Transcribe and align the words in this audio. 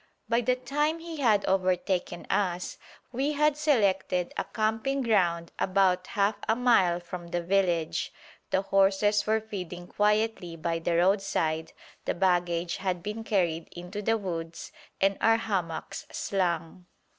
By 0.27 0.41
the 0.41 0.55
time 0.55 0.97
he 0.97 1.17
had 1.17 1.45
overtaken 1.45 2.25
us 2.25 2.79
we 3.11 3.33
had 3.33 3.55
selected 3.55 4.33
a 4.35 4.45
camping 4.45 5.03
ground 5.03 5.51
about 5.59 6.07
half 6.07 6.37
a 6.49 6.55
mile 6.55 6.99
from 6.99 7.27
the 7.27 7.43
village, 7.43 8.11
the 8.49 8.63
horses 8.63 9.27
were 9.27 9.39
feeding 9.39 9.85
quietly 9.85 10.55
by 10.55 10.79
the 10.79 10.97
roadside, 10.97 11.71
the 12.05 12.15
baggage 12.15 12.77
had 12.77 13.03
been 13.03 13.23
carried 13.23 13.67
into 13.73 14.01
the 14.01 14.17
woods 14.17 14.71
and 14.99 15.19
our 15.21 15.37
hammocks 15.37 16.07
slung. 16.11 16.87